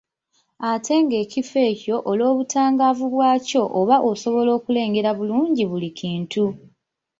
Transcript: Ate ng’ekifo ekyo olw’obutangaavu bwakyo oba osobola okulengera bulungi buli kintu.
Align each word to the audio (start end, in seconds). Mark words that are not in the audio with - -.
Ate 0.71 0.93
ng’ekifo 1.01 1.57
ekyo 1.71 1.95
olw’obutangaavu 2.09 3.05
bwakyo 3.13 3.61
oba 3.79 3.97
osobola 4.11 4.49
okulengera 4.57 5.09
bulungi 5.17 5.63
buli 5.71 5.89
kintu. 5.99 6.45